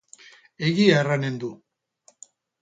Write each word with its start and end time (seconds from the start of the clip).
Egia 0.69 0.95
erranen 1.01 1.37
du. 1.45 1.51